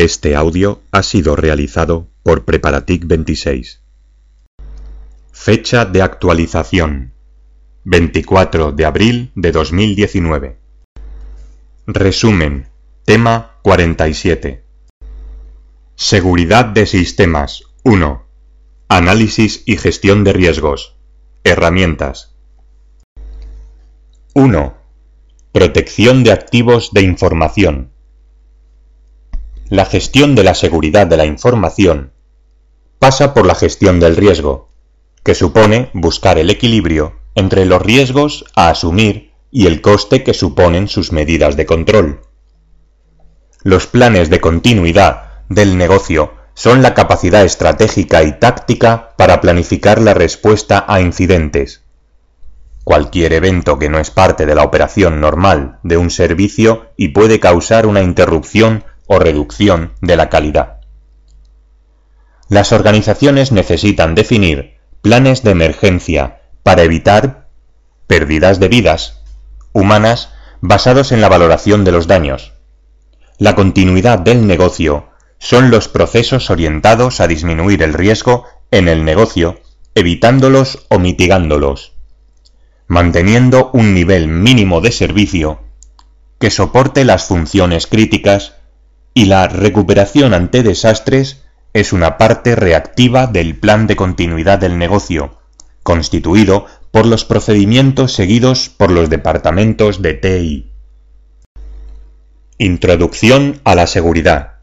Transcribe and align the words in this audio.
Este 0.00 0.34
audio 0.34 0.80
ha 0.92 1.02
sido 1.02 1.36
realizado 1.36 2.08
por 2.22 2.46
Preparatic 2.46 3.06
26. 3.06 3.82
Fecha 5.30 5.84
de 5.84 6.00
actualización 6.00 7.12
24 7.84 8.72
de 8.72 8.86
abril 8.86 9.30
de 9.34 9.52
2019. 9.52 10.58
Resumen. 11.86 12.70
Tema 13.04 13.58
47. 13.60 14.64
Seguridad 15.96 16.64
de 16.64 16.86
sistemas 16.86 17.64
1. 17.82 18.24
Análisis 18.88 19.62
y 19.66 19.76
gestión 19.76 20.24
de 20.24 20.32
riesgos. 20.32 20.96
Herramientas. 21.44 22.34
1. 24.32 24.74
Protección 25.52 26.24
de 26.24 26.32
activos 26.32 26.88
de 26.94 27.02
información. 27.02 27.92
La 29.70 29.84
gestión 29.84 30.34
de 30.34 30.42
la 30.42 30.56
seguridad 30.56 31.06
de 31.06 31.16
la 31.16 31.26
información 31.26 32.10
pasa 32.98 33.32
por 33.32 33.46
la 33.46 33.54
gestión 33.54 34.00
del 34.00 34.16
riesgo, 34.16 34.68
que 35.22 35.36
supone 35.36 35.90
buscar 35.94 36.38
el 36.38 36.50
equilibrio 36.50 37.20
entre 37.36 37.64
los 37.66 37.80
riesgos 37.80 38.44
a 38.56 38.70
asumir 38.70 39.30
y 39.52 39.68
el 39.68 39.80
coste 39.80 40.24
que 40.24 40.34
suponen 40.34 40.88
sus 40.88 41.12
medidas 41.12 41.56
de 41.56 41.66
control. 41.66 42.22
Los 43.62 43.86
planes 43.86 44.28
de 44.28 44.40
continuidad 44.40 45.44
del 45.48 45.78
negocio 45.78 46.32
son 46.54 46.82
la 46.82 46.92
capacidad 46.92 47.44
estratégica 47.44 48.24
y 48.24 48.40
táctica 48.40 49.14
para 49.16 49.40
planificar 49.40 50.00
la 50.00 50.14
respuesta 50.14 50.84
a 50.88 51.00
incidentes. 51.00 51.84
Cualquier 52.82 53.34
evento 53.34 53.78
que 53.78 53.88
no 53.88 54.00
es 54.00 54.10
parte 54.10 54.46
de 54.46 54.56
la 54.56 54.64
operación 54.64 55.20
normal 55.20 55.78
de 55.84 55.96
un 55.96 56.10
servicio 56.10 56.90
y 56.96 57.10
puede 57.10 57.38
causar 57.38 57.86
una 57.86 58.02
interrupción 58.02 58.82
o 59.12 59.18
reducción 59.18 59.92
de 60.00 60.14
la 60.14 60.30
calidad. 60.30 60.78
Las 62.48 62.70
organizaciones 62.70 63.50
necesitan 63.50 64.14
definir 64.14 64.76
planes 65.02 65.42
de 65.42 65.50
emergencia 65.50 66.42
para 66.62 66.84
evitar 66.84 67.48
pérdidas 68.06 68.60
de 68.60 68.68
vidas 68.68 69.24
humanas 69.72 70.30
basados 70.60 71.10
en 71.10 71.20
la 71.20 71.28
valoración 71.28 71.82
de 71.84 71.90
los 71.90 72.06
daños. 72.06 72.52
La 73.36 73.56
continuidad 73.56 74.20
del 74.20 74.46
negocio 74.46 75.08
son 75.38 75.72
los 75.72 75.88
procesos 75.88 76.48
orientados 76.48 77.20
a 77.20 77.26
disminuir 77.26 77.82
el 77.82 77.94
riesgo 77.94 78.44
en 78.70 78.86
el 78.86 79.04
negocio, 79.04 79.58
evitándolos 79.96 80.86
o 80.88 81.00
mitigándolos, 81.00 81.94
manteniendo 82.86 83.70
un 83.72 83.92
nivel 83.92 84.28
mínimo 84.28 84.80
de 84.80 84.92
servicio 84.92 85.62
que 86.38 86.50
soporte 86.52 87.04
las 87.04 87.24
funciones 87.24 87.88
críticas 87.88 88.59
y 89.14 89.26
la 89.26 89.48
recuperación 89.48 90.34
ante 90.34 90.62
desastres 90.62 91.44
es 91.72 91.92
una 91.92 92.18
parte 92.18 92.56
reactiva 92.56 93.26
del 93.26 93.56
plan 93.56 93.86
de 93.86 93.96
continuidad 93.96 94.58
del 94.58 94.78
negocio, 94.78 95.38
constituido 95.82 96.66
por 96.90 97.06
los 97.06 97.24
procedimientos 97.24 98.12
seguidos 98.12 98.68
por 98.68 98.90
los 98.90 99.10
departamentos 99.10 100.02
de 100.02 100.14
TI. 100.14 100.70
Introducción 102.58 103.60
a 103.64 103.74
la 103.74 103.86
seguridad. 103.86 104.58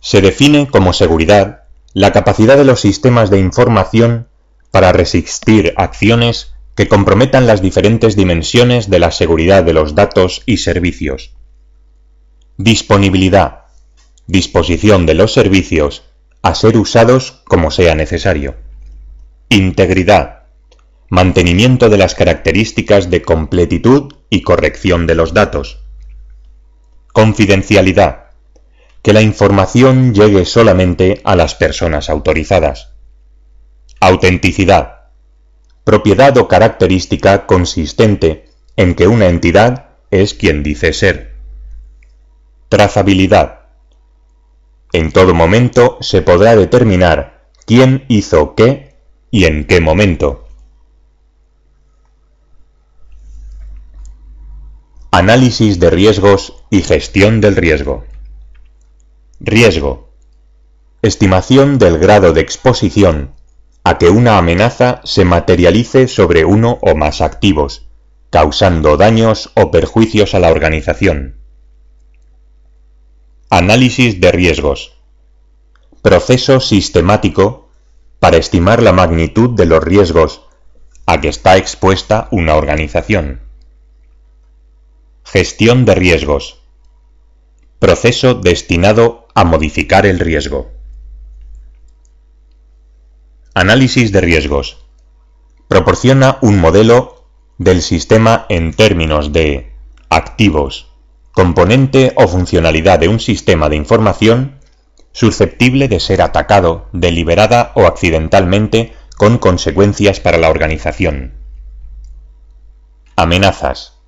Se 0.00 0.20
define 0.20 0.68
como 0.68 0.92
seguridad 0.92 1.64
la 1.92 2.12
capacidad 2.12 2.56
de 2.56 2.64
los 2.64 2.80
sistemas 2.80 3.30
de 3.30 3.38
información 3.38 4.28
para 4.70 4.92
resistir 4.92 5.74
acciones 5.76 6.54
que 6.74 6.88
comprometan 6.88 7.46
las 7.46 7.62
diferentes 7.62 8.16
dimensiones 8.16 8.90
de 8.90 8.98
la 8.98 9.10
seguridad 9.10 9.64
de 9.64 9.72
los 9.72 9.94
datos 9.94 10.42
y 10.46 10.58
servicios. 10.58 11.35
Disponibilidad. 12.58 13.66
Disposición 14.26 15.04
de 15.04 15.12
los 15.12 15.34
servicios 15.34 16.04
a 16.40 16.54
ser 16.54 16.78
usados 16.78 17.42
como 17.44 17.70
sea 17.70 17.94
necesario. 17.94 18.56
Integridad. 19.50 20.44
Mantenimiento 21.10 21.90
de 21.90 21.98
las 21.98 22.14
características 22.14 23.10
de 23.10 23.20
completitud 23.20 24.14
y 24.30 24.40
corrección 24.40 25.06
de 25.06 25.16
los 25.16 25.34
datos. 25.34 25.80
Confidencialidad. 27.12 28.30
Que 29.02 29.12
la 29.12 29.20
información 29.20 30.14
llegue 30.14 30.46
solamente 30.46 31.20
a 31.24 31.36
las 31.36 31.54
personas 31.56 32.08
autorizadas. 32.08 32.94
Autenticidad. 34.00 35.10
Propiedad 35.84 36.34
o 36.38 36.48
característica 36.48 37.44
consistente 37.44 38.46
en 38.76 38.94
que 38.94 39.08
una 39.08 39.26
entidad 39.26 39.90
es 40.10 40.32
quien 40.32 40.62
dice 40.62 40.94
ser. 40.94 41.35
Trazabilidad. 42.68 43.60
En 44.92 45.12
todo 45.12 45.34
momento 45.34 45.98
se 46.00 46.20
podrá 46.20 46.56
determinar 46.56 47.46
quién 47.64 48.04
hizo 48.08 48.56
qué 48.56 48.96
y 49.30 49.44
en 49.44 49.68
qué 49.68 49.80
momento. 49.80 50.48
Análisis 55.12 55.78
de 55.78 55.90
riesgos 55.90 56.54
y 56.68 56.82
gestión 56.82 57.40
del 57.40 57.54
riesgo. 57.54 58.04
Riesgo. 59.38 60.10
Estimación 61.02 61.78
del 61.78 61.98
grado 61.98 62.32
de 62.32 62.40
exposición 62.40 63.36
a 63.84 63.96
que 63.96 64.10
una 64.10 64.38
amenaza 64.38 65.00
se 65.04 65.24
materialice 65.24 66.08
sobre 66.08 66.44
uno 66.44 66.80
o 66.82 66.96
más 66.96 67.20
activos, 67.20 67.86
causando 68.30 68.96
daños 68.96 69.52
o 69.54 69.70
perjuicios 69.70 70.34
a 70.34 70.40
la 70.40 70.50
organización. 70.50 71.35
Análisis 73.48 74.20
de 74.20 74.32
riesgos. 74.32 74.96
Proceso 76.02 76.58
sistemático 76.58 77.68
para 78.18 78.38
estimar 78.38 78.82
la 78.82 78.92
magnitud 78.92 79.50
de 79.50 79.66
los 79.66 79.84
riesgos 79.84 80.42
a 81.06 81.20
que 81.20 81.28
está 81.28 81.56
expuesta 81.56 82.26
una 82.32 82.56
organización. 82.56 83.40
Gestión 85.22 85.84
de 85.84 85.94
riesgos. 85.94 86.58
Proceso 87.78 88.34
destinado 88.34 89.28
a 89.32 89.44
modificar 89.44 90.06
el 90.06 90.18
riesgo. 90.18 90.72
Análisis 93.54 94.10
de 94.10 94.22
riesgos. 94.22 94.84
Proporciona 95.68 96.38
un 96.42 96.58
modelo 96.58 97.28
del 97.58 97.80
sistema 97.80 98.44
en 98.48 98.74
términos 98.74 99.32
de 99.32 99.72
activos, 100.10 100.85
componente 101.36 102.14
o 102.16 102.26
funcionalidad 102.28 102.98
de 102.98 103.08
un 103.08 103.20
sistema 103.20 103.68
de 103.68 103.76
información 103.76 104.58
susceptible 105.12 105.86
de 105.86 106.00
ser 106.00 106.22
atacado 106.22 106.88
deliberada 106.94 107.72
o 107.74 107.84
accidentalmente 107.84 108.94
con 109.18 109.36
consecuencias 109.36 110.18
para 110.18 110.38
la 110.38 110.48
organización. 110.48 111.34
Amenazas. 113.16 113.98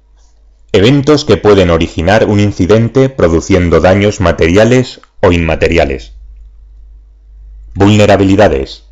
Eventos 0.73 1.27
que 1.27 1.37
pueden 1.37 1.69
originar 1.69 2.25
un 2.25 2.41
incidente 2.41 3.11
produciendo 3.11 3.81
daños 3.81 4.23
materiales 4.23 5.03
o 5.21 5.31
inmateriales. 5.31 6.15
Vulnerabilidades. 7.75 8.85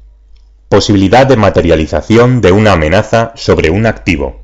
Posibilidad 0.69 1.27
de 1.27 1.37
materialización 1.37 2.43
de 2.43 2.53
una 2.53 2.73
amenaza 2.73 3.33
sobre 3.35 3.71
un 3.71 3.87
activo. 3.87 4.43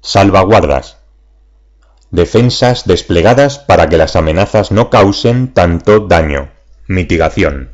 Salvaguardas 0.00 0.99
Defensas 2.10 2.86
desplegadas 2.86 3.58
para 3.58 3.88
que 3.88 3.96
las 3.96 4.16
amenazas 4.16 4.72
no 4.72 4.90
causen 4.90 5.52
tanto 5.54 6.00
daño. 6.00 6.50
Mitigación. 6.88 7.70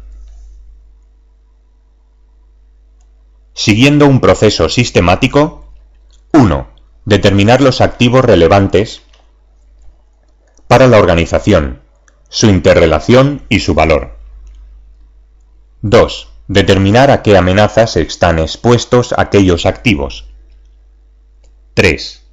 Siguiendo 3.55 4.07
un 4.07 4.21
proceso 4.21 4.69
sistemático. 4.69 5.73
1. 6.35 6.69
Determinar 7.07 7.63
los 7.63 7.81
activos 7.81 8.25
relevantes 8.25 9.03
para 10.69 10.89
la 10.89 10.99
organización, 10.99 11.81
su 12.29 12.49
interrelación 12.49 13.43
y 13.49 13.61
su 13.61 13.75
valor. 13.75 14.19
2. 15.81 16.29
Determinar 16.49 17.11
a 17.11 17.23
qué 17.23 17.37
amenazas 17.39 17.97
están 17.97 18.39
expuestos 18.39 19.15
aquellos 19.17 19.65
activos. 19.65 20.27
3. 21.75 22.26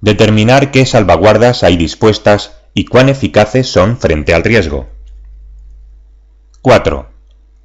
Determinar 0.00 0.70
qué 0.70 0.86
salvaguardas 0.86 1.62
hay 1.62 1.76
dispuestas 1.76 2.56
y 2.72 2.86
cuán 2.86 3.10
eficaces 3.10 3.70
son 3.70 3.98
frente 3.98 4.32
al 4.32 4.44
riesgo. 4.44 4.88
4. 6.62 7.06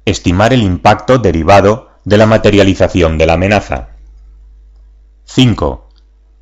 Estimar 0.04 0.52
el 0.52 0.62
impacto 0.62 1.18
derivado 1.18 1.90
de 2.04 2.18
la 2.18 2.26
materialización 2.26 3.16
de 3.16 3.26
la 3.26 3.34
amenaza. 3.34 3.88
5. 5.24 5.88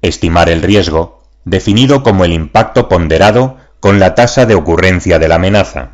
Estimar 0.03 0.49
el 0.49 0.63
riesgo, 0.63 1.23
definido 1.45 2.03
como 2.03 2.25
el 2.25 2.33
impacto 2.33 2.89
ponderado 2.89 3.57
con 3.79 4.01
la 4.01 4.17
tasa 4.17 4.47
de 4.47 4.57
ocurrencia 4.57 5.21
de 5.21 5.29
la 5.29 5.37
amenaza. 5.37 5.91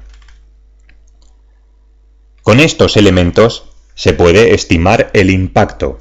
Con 2.43 2.59
estos 2.59 2.97
elementos 2.97 3.67
se 3.95 4.15
puede 4.15 4.55
estimar 4.55 5.11
el 5.13 5.31
impacto 5.31 5.99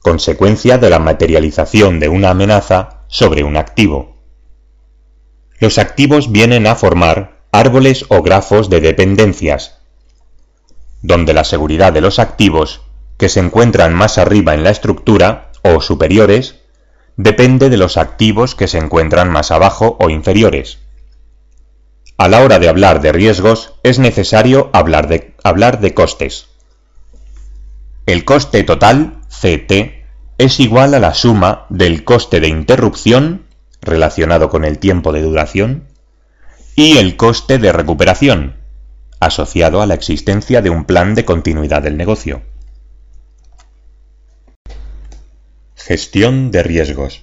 consecuencia 0.00 0.78
de 0.78 0.90
la 0.90 0.98
materialización 0.98 2.00
de 2.00 2.08
una 2.08 2.30
amenaza 2.30 3.04
sobre 3.08 3.44
un 3.44 3.56
activo. 3.56 4.16
Los 5.58 5.78
activos 5.78 6.32
vienen 6.32 6.66
a 6.66 6.74
formar 6.74 7.42
árboles 7.52 8.06
o 8.08 8.22
grafos 8.22 8.70
de 8.70 8.80
dependencias, 8.80 9.78
donde 11.02 11.34
la 11.34 11.44
seguridad 11.44 11.92
de 11.92 12.00
los 12.00 12.18
activos 12.18 12.82
que 13.16 13.28
se 13.28 13.40
encuentran 13.40 13.94
más 13.94 14.18
arriba 14.18 14.54
en 14.54 14.64
la 14.64 14.70
estructura 14.70 15.50
o 15.62 15.80
superiores 15.80 16.56
depende 17.16 17.68
de 17.68 17.76
los 17.76 17.96
activos 17.96 18.54
que 18.54 18.68
se 18.68 18.78
encuentran 18.78 19.30
más 19.30 19.50
abajo 19.50 19.98
o 20.00 20.08
inferiores. 20.08 20.78
A 22.16 22.28
la 22.28 22.42
hora 22.42 22.58
de 22.58 22.68
hablar 22.68 23.00
de 23.00 23.12
riesgos 23.12 23.74
es 23.82 23.98
necesario 23.98 24.70
hablar 24.72 25.08
de, 25.08 25.34
hablar 25.42 25.80
de 25.80 25.94
costes. 25.94 26.49
El 28.10 28.24
coste 28.24 28.64
total, 28.64 29.20
CT, 29.28 30.02
es 30.36 30.58
igual 30.58 30.94
a 30.94 30.98
la 30.98 31.14
suma 31.14 31.66
del 31.68 32.02
coste 32.02 32.40
de 32.40 32.48
interrupción, 32.48 33.46
relacionado 33.80 34.48
con 34.48 34.64
el 34.64 34.80
tiempo 34.80 35.12
de 35.12 35.22
duración, 35.22 35.84
y 36.74 36.98
el 36.98 37.16
coste 37.16 37.58
de 37.58 37.70
recuperación, 37.70 38.56
asociado 39.20 39.80
a 39.80 39.86
la 39.86 39.94
existencia 39.94 40.60
de 40.60 40.70
un 40.70 40.86
plan 40.86 41.14
de 41.14 41.24
continuidad 41.24 41.82
del 41.82 41.96
negocio. 41.96 42.42
Gestión 45.76 46.50
de 46.50 46.64
riesgos. 46.64 47.22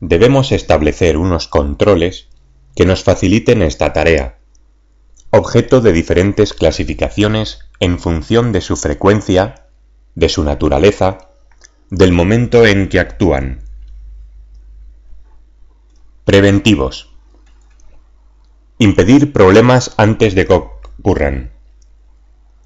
Debemos 0.00 0.52
establecer 0.52 1.18
unos 1.18 1.48
controles 1.48 2.28
que 2.74 2.86
nos 2.86 3.04
faciliten 3.04 3.60
esta 3.60 3.92
tarea, 3.92 4.38
objeto 5.28 5.82
de 5.82 5.92
diferentes 5.92 6.54
clasificaciones 6.54 7.69
en 7.80 7.98
función 7.98 8.52
de 8.52 8.60
su 8.60 8.76
frecuencia, 8.76 9.66
de 10.14 10.28
su 10.28 10.44
naturaleza, 10.44 11.30
del 11.88 12.12
momento 12.12 12.66
en 12.66 12.88
que 12.88 13.00
actúan. 13.00 13.62
Preventivos. 16.24 17.10
Impedir 18.78 19.32
problemas 19.32 19.94
antes 19.96 20.34
de 20.34 20.46
que 20.46 20.52
ocurran. 20.52 21.50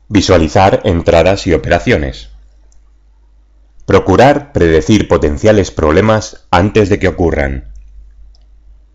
Visualizar 0.08 0.82
entradas 0.84 1.46
y 1.46 1.54
operaciones. 1.54 2.30
Procurar 3.86 4.52
predecir 4.52 5.08
potenciales 5.08 5.70
problemas 5.70 6.46
antes 6.50 6.88
de 6.88 6.98
que 6.98 7.08
ocurran. 7.08 7.72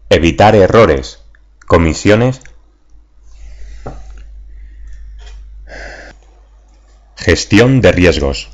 Evitar 0.09 0.55
errores, 0.55 1.23
comisiones. 1.65 2.41
Gestión 7.21 7.81
de 7.81 7.91
riesgos. 7.91 8.47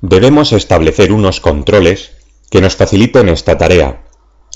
Debemos 0.00 0.52
establecer 0.52 1.12
unos 1.12 1.38
controles 1.38 2.10
que 2.50 2.60
nos 2.60 2.74
faciliten 2.74 3.28
esta 3.28 3.56
tarea, 3.56 4.02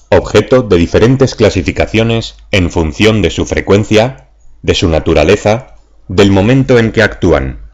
objeto 0.09 0.63
de 0.63 0.77
diferentes 0.77 1.37
clasificaciones 1.37 2.35
en 2.51 2.69
función 2.69 3.23
de 3.23 3.31
su 3.31 3.47
frecuencia, 3.47 4.31
de 4.63 4.75
su 4.75 4.89
naturaleza, 4.89 5.77
del 6.09 6.33
momento 6.33 6.81
en 6.81 6.91
que 6.91 7.05
actúan. 7.05 7.71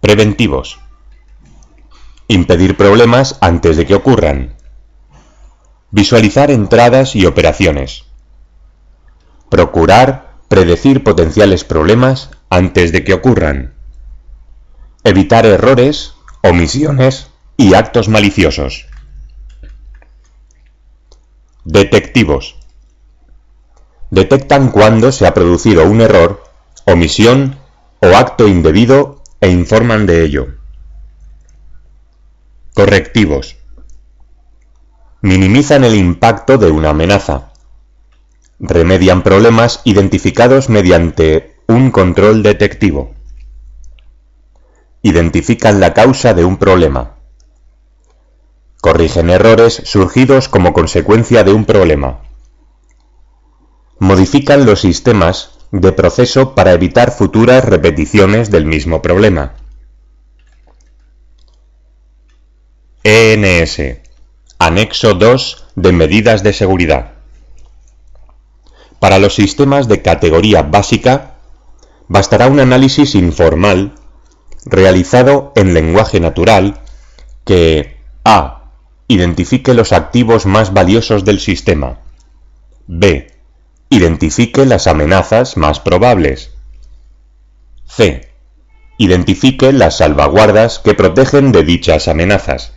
Preventivos. 0.00 0.78
Impedir 2.28 2.76
problemas 2.76 3.38
antes 3.40 3.76
de 3.76 3.86
que 3.86 3.96
ocurran. 3.96 4.54
Visualizar 5.90 6.52
entradas 6.52 7.16
y 7.16 7.26
operaciones. 7.26 8.04
Procurar 9.50 10.36
predecir 10.46 11.02
potenciales 11.02 11.64
problemas 11.64 12.30
antes 12.52 12.92
de 12.92 13.02
que 13.02 13.14
ocurran. 13.14 13.72
Evitar 15.04 15.46
errores, 15.46 16.12
omisiones 16.42 17.28
y 17.56 17.72
actos 17.72 18.10
maliciosos. 18.10 18.88
Detectivos. 21.64 22.56
Detectan 24.10 24.70
cuando 24.70 25.12
se 25.12 25.26
ha 25.26 25.32
producido 25.32 25.86
un 25.86 26.02
error, 26.02 26.44
omisión 26.84 27.56
o 28.00 28.08
acto 28.08 28.46
indebido 28.46 29.22
e 29.40 29.48
informan 29.48 30.04
de 30.04 30.22
ello. 30.22 30.48
Correctivos. 32.74 33.56
Minimizan 35.22 35.84
el 35.84 35.94
impacto 35.94 36.58
de 36.58 36.70
una 36.70 36.90
amenaza. 36.90 37.54
Remedian 38.60 39.22
problemas 39.22 39.80
identificados 39.84 40.68
mediante 40.68 41.51
un 41.68 41.90
control 41.90 42.42
detectivo 42.42 43.14
identifican 45.02 45.80
la 45.80 45.94
causa 45.94 46.32
de 46.32 46.44
un 46.44 46.56
problema. 46.56 47.16
Corrigen 48.80 49.30
errores 49.30 49.82
surgidos 49.84 50.48
como 50.48 50.72
consecuencia 50.72 51.44
de 51.44 51.52
un 51.52 51.64
problema. 51.64 52.20
Modifican 53.98 54.64
los 54.64 54.80
sistemas 54.80 55.58
de 55.72 55.92
proceso 55.92 56.54
para 56.54 56.72
evitar 56.72 57.10
futuras 57.12 57.64
repeticiones 57.64 58.50
del 58.50 58.64
mismo 58.64 59.02
problema. 59.02 59.54
ENS. 63.04 63.98
Anexo 64.58 65.14
2 65.14 65.66
de 65.74 65.92
medidas 65.92 66.42
de 66.44 66.52
seguridad. 66.52 67.12
Para 69.00 69.18
los 69.18 69.34
sistemas 69.34 69.88
de 69.88 70.02
categoría 70.02 70.62
básica, 70.62 71.31
bastará 72.08 72.48
un 72.48 72.60
análisis 72.60 73.14
informal 73.14 73.94
realizado 74.64 75.52
en 75.56 75.74
lenguaje 75.74 76.20
natural 76.20 76.80
que 77.44 77.96
a. 78.24 78.58
Identifique 79.08 79.74
los 79.74 79.92
activos 79.92 80.46
más 80.46 80.72
valiosos 80.72 81.24
del 81.24 81.40
sistema. 81.40 81.98
b. 82.86 83.30
Identifique 83.90 84.64
las 84.64 84.86
amenazas 84.86 85.56
más 85.56 85.80
probables. 85.80 86.52
c. 87.86 88.30
Identifique 88.96 89.72
las 89.72 89.98
salvaguardas 89.98 90.78
que 90.78 90.94
protegen 90.94 91.52
de 91.52 91.64
dichas 91.64 92.08
amenazas. 92.08 92.72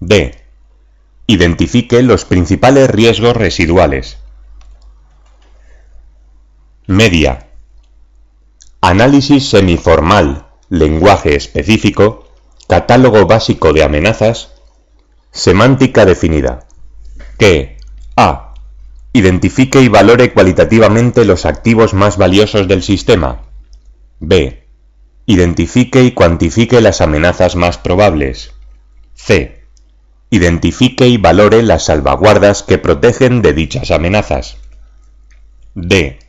d. 0.00 0.34
Identifique 1.26 2.02
los 2.02 2.24
principales 2.24 2.90
riesgos 2.90 3.36
residuales. 3.36 4.18
Media 6.86 7.51
Análisis 8.84 9.48
semiformal, 9.48 10.48
lenguaje 10.68 11.36
específico, 11.36 12.26
catálogo 12.68 13.26
básico 13.26 13.72
de 13.72 13.84
amenazas, 13.84 14.54
semántica 15.30 16.04
definida. 16.04 16.66
Que 17.38 17.76
a. 18.16 18.54
Identifique 19.12 19.80
y 19.82 19.86
valore 19.86 20.32
cualitativamente 20.32 21.24
los 21.24 21.46
activos 21.46 21.94
más 21.94 22.16
valiosos 22.16 22.66
del 22.66 22.82
sistema. 22.82 23.42
b. 24.18 24.64
Identifique 25.26 26.02
y 26.02 26.10
cuantifique 26.10 26.80
las 26.80 27.00
amenazas 27.00 27.54
más 27.54 27.78
probables. 27.78 28.50
c. 29.14 29.62
Identifique 30.28 31.06
y 31.06 31.18
valore 31.18 31.62
las 31.62 31.84
salvaguardas 31.84 32.64
que 32.64 32.78
protegen 32.78 33.42
de 33.42 33.52
dichas 33.52 33.92
amenazas. 33.92 34.56
d 35.76 36.21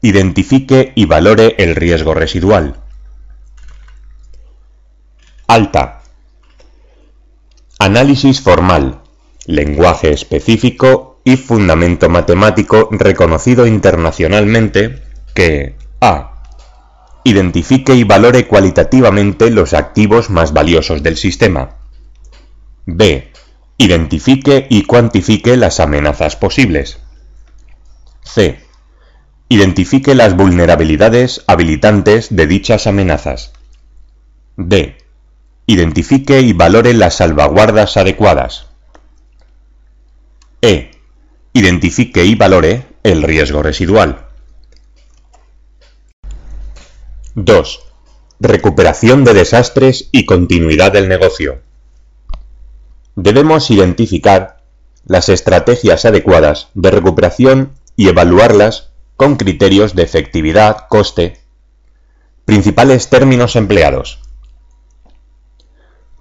Identifique 0.00 0.92
y 0.94 1.06
valore 1.06 1.56
el 1.58 1.74
riesgo 1.74 2.14
residual. 2.14 2.76
Alta. 5.48 6.02
Análisis 7.80 8.40
formal, 8.40 9.00
lenguaje 9.46 10.12
específico 10.12 11.20
y 11.24 11.36
fundamento 11.36 12.08
matemático 12.08 12.88
reconocido 12.92 13.66
internacionalmente 13.66 15.02
que 15.34 15.74
a. 16.00 16.44
Identifique 17.24 17.94
y 17.94 18.04
valore 18.04 18.46
cualitativamente 18.46 19.50
los 19.50 19.74
activos 19.74 20.30
más 20.30 20.52
valiosos 20.52 21.02
del 21.02 21.16
sistema. 21.16 21.76
b. 22.86 23.32
Identifique 23.78 24.66
y 24.70 24.84
cuantifique 24.84 25.56
las 25.56 25.80
amenazas 25.80 26.36
posibles. 26.36 26.98
c 28.22 28.67
Identifique 29.50 30.14
las 30.14 30.36
vulnerabilidades 30.36 31.42
habilitantes 31.46 32.34
de 32.34 32.46
dichas 32.46 32.86
amenazas. 32.86 33.52
D. 34.58 34.98
Identifique 35.66 36.40
y 36.42 36.52
valore 36.52 36.92
las 36.92 37.14
salvaguardas 37.16 37.96
adecuadas. 37.96 38.66
E. 40.60 40.90
Identifique 41.54 42.26
y 42.26 42.34
valore 42.34 42.84
el 43.02 43.22
riesgo 43.22 43.62
residual. 43.62 44.26
2. 47.34 47.80
Recuperación 48.40 49.24
de 49.24 49.32
desastres 49.32 50.10
y 50.12 50.26
continuidad 50.26 50.92
del 50.92 51.08
negocio. 51.08 51.62
Debemos 53.16 53.70
identificar 53.70 54.60
las 55.06 55.30
estrategias 55.30 56.04
adecuadas 56.04 56.68
de 56.74 56.90
recuperación 56.90 57.72
y 57.96 58.08
evaluarlas 58.08 58.90
con 59.18 59.34
criterios 59.34 59.96
de 59.96 60.04
efectividad, 60.04 60.86
coste. 60.88 61.40
Principales 62.44 63.10
términos 63.10 63.56
empleados. 63.56 64.20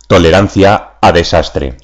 Tolerancia 0.07 0.93
a 0.99 1.11
desastre. 1.11 1.77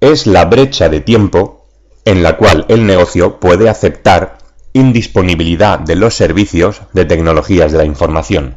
es 0.00 0.26
la 0.26 0.46
brecha 0.46 0.88
de 0.88 1.00
tiempo 1.00 1.66
en 2.06 2.22
la 2.22 2.38
cual 2.38 2.64
el 2.70 2.86
negocio 2.86 3.40
puede 3.40 3.68
aceptar 3.68 4.38
indisponibilidad 4.72 5.78
de 5.78 5.96
los 5.96 6.14
servicios 6.14 6.80
de 6.94 7.04
tecnologías 7.04 7.70
de 7.70 7.76
la 7.76 7.84
información. 7.84 8.56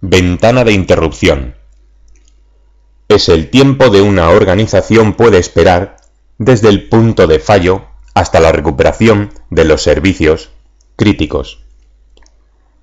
Ventana 0.00 0.64
de 0.64 0.72
interrupción. 0.72 1.56
Es 3.08 3.28
el 3.28 3.50
tiempo 3.50 3.90
de 3.90 4.00
una 4.00 4.30
organización 4.30 5.12
puede 5.12 5.36
esperar 5.36 5.96
desde 6.38 6.70
el 6.70 6.88
punto 6.88 7.26
de 7.26 7.38
fallo 7.38 7.87
hasta 8.18 8.40
la 8.40 8.50
recuperación 8.50 9.30
de 9.48 9.64
los 9.64 9.82
servicios 9.82 10.50
críticos. 10.96 11.62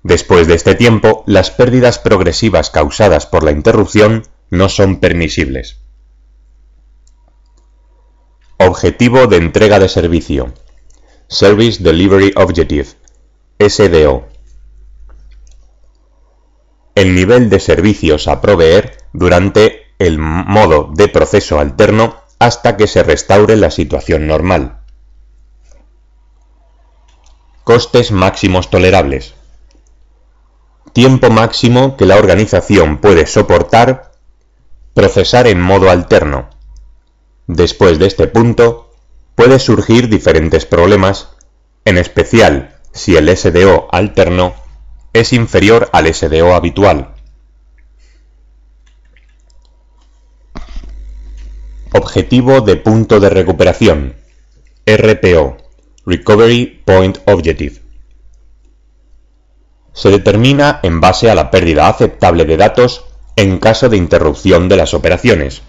Después 0.02 0.46
de 0.46 0.54
este 0.54 0.74
tiempo, 0.74 1.24
las 1.26 1.50
pérdidas 1.50 1.98
progresivas 1.98 2.70
causadas 2.70 3.26
por 3.26 3.44
la 3.44 3.50
interrupción 3.50 4.22
no 4.48 4.70
son 4.70 4.98
permisibles. 4.98 5.76
Objetivo 8.56 9.26
de 9.26 9.36
entrega 9.36 9.78
de 9.78 9.90
servicio. 9.90 10.54
Service 11.28 11.82
Delivery 11.82 12.32
Objective. 12.36 12.86
SDO. 13.58 14.24
El 16.94 17.14
nivel 17.14 17.50
de 17.50 17.60
servicios 17.60 18.26
a 18.26 18.40
proveer 18.40 18.96
durante 19.12 19.82
el 19.98 20.18
modo 20.18 20.90
de 20.94 21.08
proceso 21.08 21.60
alterno 21.60 22.16
hasta 22.38 22.78
que 22.78 22.86
se 22.86 23.02
restaure 23.02 23.56
la 23.56 23.70
situación 23.70 24.26
normal. 24.26 24.85
Costes 27.66 28.12
máximos 28.12 28.70
tolerables. 28.70 29.34
Tiempo 30.92 31.30
máximo 31.30 31.96
que 31.96 32.06
la 32.06 32.14
organización 32.14 32.98
puede 32.98 33.26
soportar 33.26 34.12
procesar 34.94 35.48
en 35.48 35.60
modo 35.60 35.90
alterno. 35.90 36.48
Después 37.48 37.98
de 37.98 38.06
este 38.06 38.28
punto, 38.28 38.94
puede 39.34 39.58
surgir 39.58 40.08
diferentes 40.08 40.64
problemas, 40.64 41.30
en 41.84 41.98
especial 41.98 42.76
si 42.92 43.16
el 43.16 43.36
SDO 43.36 43.88
alterno 43.90 44.54
es 45.12 45.32
inferior 45.32 45.90
al 45.92 46.14
SDO 46.14 46.54
habitual. 46.54 47.16
Objetivo 51.92 52.60
de 52.60 52.76
punto 52.76 53.18
de 53.18 53.28
recuperación 53.28 54.14
RPO 54.86 55.65
Recovery 56.08 56.82
Point 56.84 57.18
Objective 57.26 57.82
se 59.92 60.10
determina 60.10 60.78
en 60.84 61.00
base 61.00 61.28
a 61.32 61.34
la 61.34 61.50
pérdida 61.50 61.88
aceptable 61.88 62.44
de 62.44 62.56
datos 62.56 63.06
en 63.34 63.58
caso 63.58 63.88
de 63.88 63.96
interrupción 63.96 64.68
de 64.68 64.76
las 64.76 64.94
operaciones. 64.94 65.62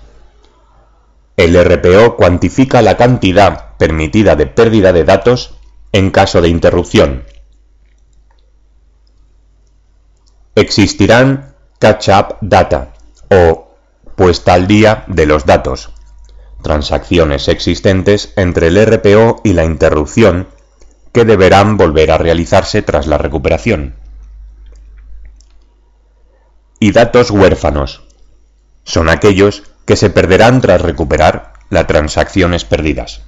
El 1.37 1.55
RPO 1.59 2.17
cuantifica 2.17 2.83
la 2.83 2.97
cantidad 2.97 3.77
permitida 3.77 4.35
de 4.35 4.45
pérdida 4.45 4.93
de 4.93 5.05
datos 5.05 5.55
en 5.91 6.11
caso 6.11 6.39
de 6.39 6.49
interrupción. 6.49 7.23
Existirán 10.53 11.55
catch-up 11.79 12.35
data 12.41 12.93
o 13.31 13.69
puesta 14.15 14.53
al 14.53 14.67
día 14.67 15.03
de 15.07 15.25
los 15.25 15.47
datos 15.47 15.96
transacciones 16.61 17.47
existentes 17.47 18.33
entre 18.35 18.67
el 18.67 18.85
RPO 18.85 19.41
y 19.43 19.53
la 19.53 19.65
interrupción 19.65 20.47
que 21.13 21.25
deberán 21.25 21.77
volver 21.77 22.11
a 22.11 22.17
realizarse 22.17 22.81
tras 22.81 23.07
la 23.07 23.17
recuperación. 23.17 23.95
Y 26.79 26.91
datos 26.91 27.31
huérfanos. 27.31 28.03
Son 28.83 29.09
aquellos 29.09 29.63
que 29.85 29.95
se 29.95 30.09
perderán 30.09 30.61
tras 30.61 30.81
recuperar 30.81 31.53
las 31.69 31.87
transacciones 31.87 32.65
perdidas. 32.65 33.21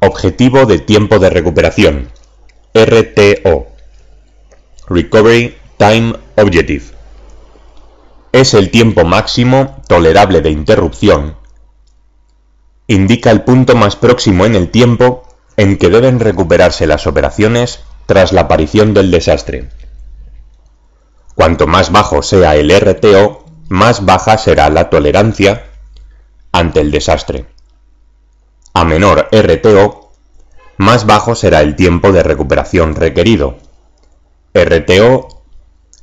Objetivo 0.00 0.64
de 0.66 0.78
tiempo 0.78 1.18
de 1.18 1.30
recuperación. 1.30 2.10
RTO. 2.72 3.66
Recovery 4.88 5.56
Time 5.76 6.14
Objective 6.36 6.97
es 8.32 8.54
el 8.54 8.70
tiempo 8.70 9.04
máximo 9.04 9.82
tolerable 9.88 10.40
de 10.40 10.50
interrupción. 10.50 11.36
Indica 12.86 13.30
el 13.30 13.42
punto 13.42 13.74
más 13.74 13.96
próximo 13.96 14.44
en 14.44 14.54
el 14.54 14.70
tiempo 14.70 15.24
en 15.56 15.78
que 15.78 15.88
deben 15.88 16.20
recuperarse 16.20 16.86
las 16.86 17.06
operaciones 17.06 17.80
tras 18.06 18.32
la 18.32 18.42
aparición 18.42 18.94
del 18.94 19.10
desastre. 19.10 19.68
Cuanto 21.34 21.66
más 21.66 21.90
bajo 21.92 22.22
sea 22.22 22.56
el 22.56 22.70
RTO, 22.70 23.44
más 23.68 24.04
baja 24.04 24.38
será 24.38 24.70
la 24.70 24.90
tolerancia 24.90 25.66
ante 26.52 26.80
el 26.80 26.90
desastre. 26.90 27.46
A 28.74 28.84
menor 28.84 29.28
RTO, 29.32 30.12
más 30.76 31.06
bajo 31.06 31.34
será 31.34 31.60
el 31.60 31.76
tiempo 31.76 32.12
de 32.12 32.22
recuperación 32.22 32.94
requerido. 32.94 33.56
RTO 34.54 35.42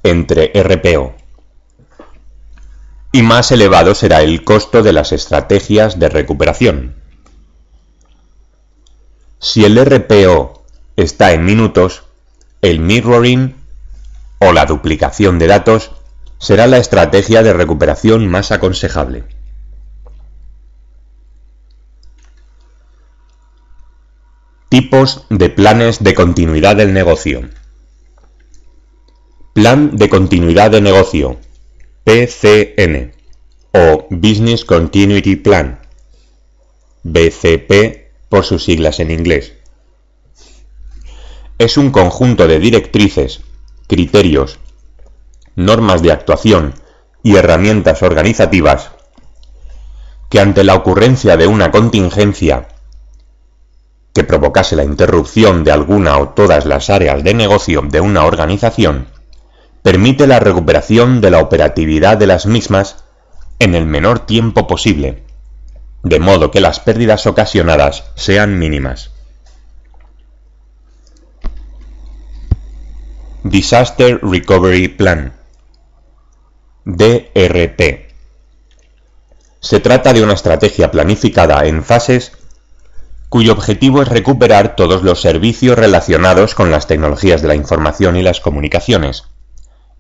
entre 0.03 0.51
RPO 0.53 1.24
y 3.15 3.23
más 3.23 3.49
elevado 3.53 3.95
será 3.95 4.23
el 4.23 4.43
costo 4.43 4.83
de 4.83 4.91
las 4.91 5.13
estrategias 5.13 5.97
de 5.97 6.09
recuperación. 6.09 6.95
Si 9.39 9.63
el 9.63 9.79
RPO 9.79 10.65
está 10.97 11.31
en 11.31 11.45
minutos, 11.45 12.03
el 12.61 12.81
mirroring 12.81 13.55
o 14.39 14.51
la 14.51 14.65
duplicación 14.65 15.39
de 15.39 15.47
datos 15.47 15.91
será 16.39 16.67
la 16.67 16.77
estrategia 16.77 17.41
de 17.41 17.53
recuperación 17.53 18.27
más 18.27 18.51
aconsejable. 18.51 19.23
Tipos 24.67 25.25
de 25.29 25.49
planes 25.49 26.03
de 26.03 26.13
continuidad 26.13 26.75
del 26.75 26.93
negocio. 26.93 27.49
Plan 29.53 29.95
de 29.95 30.09
continuidad 30.09 30.69
de 30.69 30.81
negocio 30.81 31.39
PCN 32.05 33.13
o 33.73 34.05
Business 34.11 34.63
Continuity 34.63 35.37
Plan, 35.37 35.79
BCP 37.01 38.29
por 38.29 38.45
sus 38.45 38.63
siglas 38.63 38.99
en 38.99 39.09
inglés. 39.09 39.53
Es 41.57 41.77
un 41.77 41.89
conjunto 41.89 42.47
de 42.47 42.59
directrices, 42.59 43.41
criterios, 43.87 44.59
normas 45.55 46.03
de 46.03 46.11
actuación 46.11 46.75
y 47.23 47.37
herramientas 47.37 48.03
organizativas 48.03 48.91
que 50.29 50.39
ante 50.39 50.63
la 50.63 50.75
ocurrencia 50.75 51.37
de 51.37 51.47
una 51.47 51.71
contingencia 51.71 52.67
que 54.13 54.23
provocase 54.23 54.75
la 54.75 54.83
interrupción 54.83 55.63
de 55.63 55.71
alguna 55.71 56.19
o 56.19 56.29
todas 56.29 56.67
las 56.67 56.91
áreas 56.91 57.23
de 57.23 57.33
negocio 57.33 57.81
de 57.81 57.99
una 57.99 58.25
organización, 58.25 59.07
permite 59.85 60.25
la 60.25 60.39
recuperación 60.39 61.21
de 61.21 61.29
la 61.29 61.37
operatividad 61.37 62.17
de 62.17 62.25
las 62.25 62.47
mismas 62.47 63.03
en 63.59 63.75
el 63.75 63.85
menor 63.85 64.25
tiempo 64.25 64.65
posible, 64.65 65.21
de 66.01 66.19
modo 66.19 66.49
que 66.49 66.59
las 66.59 66.79
pérdidas 66.79 67.27
ocasionadas 67.27 68.05
sean 68.15 68.57
mínimas. 68.57 69.11
Disaster 73.43 74.19
Recovery 74.23 74.87
Plan 74.87 75.33
DRP 76.85 78.09
Se 79.59 79.79
trata 79.81 80.13
de 80.13 80.23
una 80.23 80.33
estrategia 80.33 80.89
planificada 80.89 81.63
en 81.67 81.83
fases 81.83 82.31
cuyo 83.29 83.53
objetivo 83.53 84.01
es 84.01 84.07
recuperar 84.07 84.75
todos 84.75 85.03
los 85.03 85.21
servicios 85.21 85.77
relacionados 85.77 86.55
con 86.55 86.71
las 86.71 86.87
tecnologías 86.87 87.43
de 87.43 87.49
la 87.49 87.55
información 87.55 88.15
y 88.15 88.23
las 88.23 88.39
comunicaciones, 88.39 89.25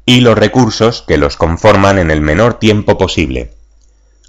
y 0.05 0.21
los 0.21 0.37
recursos 0.37 1.01
que 1.01 1.17
los 1.17 1.35
conforman 1.35 1.97
en 1.97 2.11
el 2.11 2.21
menor 2.21 2.59
tiempo 2.59 2.97
posible, 2.97 3.53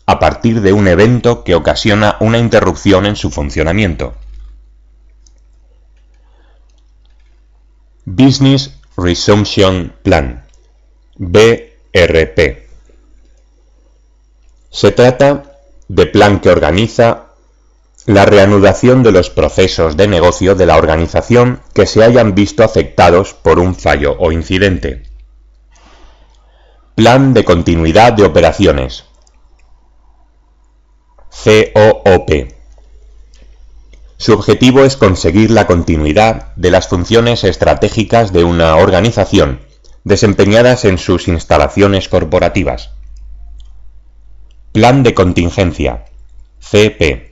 a 0.06 0.18
partir 0.18 0.62
de 0.62 0.72
un 0.72 0.88
evento 0.88 1.44
que 1.44 1.54
ocasiona 1.54 2.16
una 2.20 2.38
interrupción 2.38 3.06
en 3.06 3.16
su 3.16 3.30
funcionamiento. 3.30 4.14
Business 8.04 8.78
Resumption 8.96 9.92
Plan 10.02 10.44
BRP 11.16 12.68
Se 14.70 14.92
trata 14.92 15.58
de 15.88 16.06
plan 16.06 16.40
que 16.40 16.50
organiza 16.50 17.26
la 18.06 18.24
reanudación 18.24 19.02
de 19.02 19.10
los 19.10 19.30
procesos 19.30 19.96
de 19.96 20.06
negocio 20.06 20.54
de 20.54 20.66
la 20.66 20.76
organización 20.76 21.60
que 21.74 21.86
se 21.86 22.04
hayan 22.04 22.34
visto 22.34 22.62
afectados 22.62 23.34
por 23.34 23.58
un 23.58 23.74
fallo 23.74 24.16
o 24.20 24.30
incidente. 24.30 25.15
Plan 26.96 27.34
de 27.34 27.44
Continuidad 27.44 28.14
de 28.14 28.24
Operaciones 28.24 29.04
COOP 31.28 32.30
Su 34.16 34.32
objetivo 34.32 34.82
es 34.82 34.96
conseguir 34.96 35.50
la 35.50 35.66
continuidad 35.66 36.54
de 36.56 36.70
las 36.70 36.88
funciones 36.88 37.44
estratégicas 37.44 38.32
de 38.32 38.44
una 38.44 38.76
organización 38.76 39.60
desempeñadas 40.04 40.86
en 40.86 40.96
sus 40.96 41.28
instalaciones 41.28 42.08
corporativas. 42.08 42.92
Plan 44.72 45.02
de 45.02 45.12
contingencia. 45.12 46.06
CP. 46.60 47.30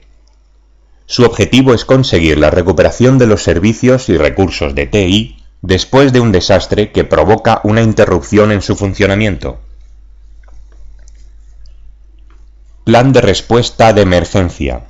Su 1.07 1.23
objetivo 1.23 1.73
es 1.73 1.85
conseguir 1.85 2.37
la 2.37 2.51
recuperación 2.51 3.17
de 3.17 3.25
los 3.25 3.41
servicios 3.41 4.09
y 4.09 4.17
recursos 4.17 4.75
de 4.75 4.85
TI 4.85 5.44
después 5.65 6.13
de 6.13 6.19
un 6.19 6.31
desastre 6.31 6.91
que 6.91 7.03
provoca 7.03 7.61
una 7.63 7.81
interrupción 7.81 8.51
en 8.51 8.61
su 8.61 8.75
funcionamiento. 8.75 9.59
Plan 12.83 13.11
de 13.11 13.21
respuesta 13.21 13.91
de 13.91 14.01
emergencia. 14.01 14.83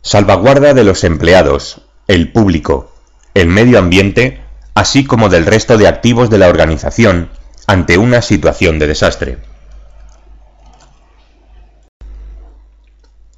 Salvaguarda 0.00 0.72
de 0.72 0.84
los 0.84 1.04
empleados, 1.04 1.82
el 2.08 2.32
público, 2.32 2.94
el 3.34 3.48
medio 3.48 3.78
ambiente, 3.78 4.40
así 4.72 5.04
como 5.04 5.28
del 5.28 5.44
resto 5.44 5.76
de 5.76 5.86
activos 5.86 6.30
de 6.30 6.38
la 6.38 6.48
organización 6.48 7.28
ante 7.66 7.98
una 7.98 8.22
situación 8.22 8.78
de 8.78 8.86
desastre. 8.86 9.38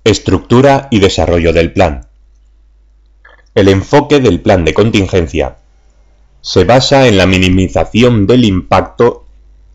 Estructura 0.04 0.86
y 0.92 1.00
desarrollo 1.00 1.52
del 1.52 1.72
plan. 1.72 2.06
El 3.56 3.68
enfoque 3.68 4.20
del 4.20 4.40
plan 4.40 4.64
de 4.64 4.74
contingencia 4.74 5.56
se 6.40 6.64
basa 6.64 7.06
en 7.08 7.16
la 7.16 7.26
minimización 7.26 8.26
del 8.26 8.44
impacto 8.44 9.26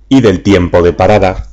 y 0.10 0.22
del 0.22 0.44
tiempo 0.44 0.82
de 0.82 0.94
parada 0.94 1.48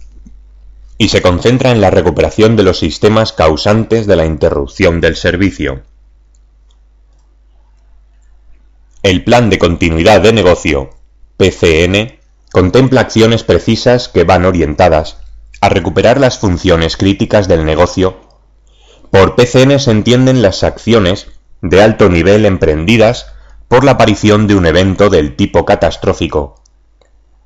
y 0.99 1.09
se 1.09 1.23
concentra 1.23 1.71
en 1.71 1.81
la 1.81 1.91
recuperación 1.91 2.57
de 2.57 2.63
los 2.63 2.79
sistemas 2.79 3.33
causantes 3.33 4.07
de 4.07 4.17
la 4.17 4.27
interrupción 4.27 5.01
del 5.01 5.17
servicio. 5.17 5.83
El 9.03 9.25
Plan 9.25 9.49
de 9.49 9.59
Continuidad 9.59 10.21
de 10.21 10.35
Negocio, 10.35 10.91
PCN, 11.39 12.19
contempla 12.53 13.01
acciones 13.01 13.45
precisas 13.45 14.09
que 14.09 14.25
van 14.25 14.45
orientadas 14.45 15.17
a 15.63 15.71
recuperar 15.71 16.21
las 16.21 16.39
funciones 16.39 16.99
críticas 16.99 17.49
del 17.49 17.65
negocio. 17.65 18.21
Por 19.11 19.37
PCN 19.37 19.81
se 19.81 19.91
entienden 19.93 20.43
las 20.43 20.63
acciones 20.65 21.29
de 21.63 21.81
alto 21.81 22.11
nivel 22.11 22.45
emprendidas 22.45 23.33
por 23.71 23.85
la 23.85 23.93
aparición 23.93 24.49
de 24.49 24.57
un 24.57 24.67
evento 24.67 25.11
del 25.11 25.37
tipo 25.37 25.65
catastrófico 25.65 26.57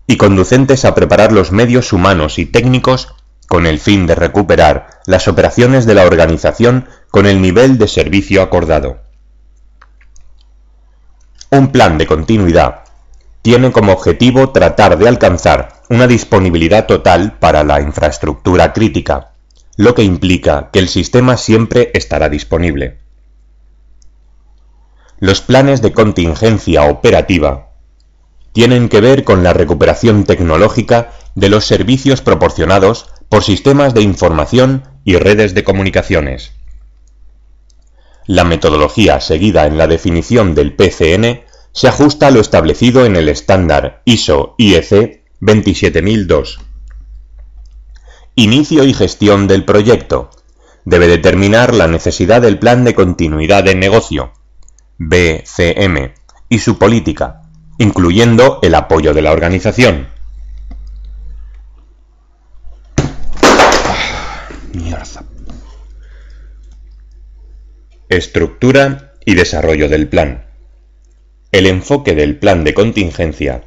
y 0.06 0.16
conducentes 0.16 0.86
a 0.86 0.94
preparar 0.94 1.32
los 1.32 1.52
medios 1.52 1.92
humanos 1.92 2.38
y 2.38 2.46
técnicos 2.46 3.14
con 3.46 3.66
el 3.66 3.78
fin 3.78 4.06
de 4.06 4.14
recuperar 4.14 4.88
las 5.04 5.28
operaciones 5.28 5.84
de 5.84 5.92
la 5.92 6.06
organización 6.06 6.88
con 7.10 7.26
el 7.26 7.42
nivel 7.42 7.76
de 7.76 7.88
servicio 7.88 8.40
acordado. 8.40 9.02
Un 11.50 11.72
plan 11.72 11.98
de 11.98 12.06
continuidad 12.06 12.84
tiene 13.42 13.70
como 13.70 13.92
objetivo 13.92 14.48
tratar 14.48 14.96
de 14.96 15.06
alcanzar 15.06 15.82
una 15.90 16.06
disponibilidad 16.06 16.86
total 16.86 17.36
para 17.38 17.64
la 17.64 17.82
infraestructura 17.82 18.72
crítica, 18.72 19.32
lo 19.76 19.94
que 19.94 20.04
implica 20.04 20.70
que 20.72 20.78
el 20.78 20.88
sistema 20.88 21.36
siempre 21.36 21.90
estará 21.92 22.30
disponible. 22.30 23.03
Los 25.20 25.40
planes 25.40 25.80
de 25.80 25.92
contingencia 25.92 26.84
operativa 26.84 27.70
tienen 28.52 28.88
que 28.88 29.00
ver 29.00 29.24
con 29.24 29.42
la 29.42 29.52
recuperación 29.52 30.24
tecnológica 30.24 31.12
de 31.34 31.48
los 31.48 31.64
servicios 31.64 32.20
proporcionados 32.20 33.06
por 33.28 33.42
sistemas 33.42 33.94
de 33.94 34.02
información 34.02 34.84
y 35.04 35.16
redes 35.16 35.54
de 35.54 35.64
comunicaciones. 35.64 36.52
La 38.26 38.44
metodología 38.44 39.20
seguida 39.20 39.66
en 39.66 39.76
la 39.76 39.86
definición 39.86 40.54
del 40.54 40.74
PCN 40.74 41.42
se 41.72 41.88
ajusta 41.88 42.28
a 42.28 42.30
lo 42.30 42.40
establecido 42.40 43.04
en 43.04 43.16
el 43.16 43.28
estándar 43.28 44.02
ISO-IEC 44.04 45.24
27002. 45.40 46.60
Inicio 48.36 48.84
y 48.84 48.94
gestión 48.94 49.46
del 49.46 49.64
proyecto. 49.64 50.30
Debe 50.84 51.06
determinar 51.06 51.74
la 51.74 51.86
necesidad 51.86 52.42
del 52.42 52.58
plan 52.58 52.84
de 52.84 52.94
continuidad 52.94 53.64
de 53.64 53.74
negocio, 53.74 54.32
BCM, 54.98 56.12
y 56.48 56.58
su 56.58 56.78
política, 56.78 57.42
incluyendo 57.78 58.60
el 58.62 58.74
apoyo 58.74 59.14
de 59.14 59.22
la 59.22 59.32
organización. 59.32 60.08
Estructura 68.08 69.14
y 69.24 69.34
desarrollo 69.34 69.88
del 69.88 70.06
plan. 70.06 70.44
El 71.50 71.66
enfoque 71.66 72.14
del 72.14 72.38
plan 72.38 72.62
de 72.62 72.74
contingencia 72.74 73.62